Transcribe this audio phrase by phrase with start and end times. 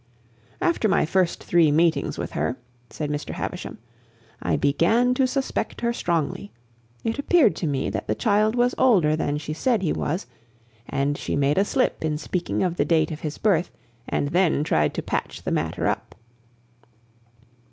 [0.61, 2.57] "After my first three meetings with her,"
[2.89, 3.33] said Mr.
[3.35, 3.77] Havisham,
[4.41, 6.51] "I began to suspect her strongly.
[7.03, 10.25] It appeared to me that the child was older than she said he was,
[10.89, 13.69] and she made a slip in speaking of the date of his birth
[14.09, 16.15] and then tried to patch the matter up.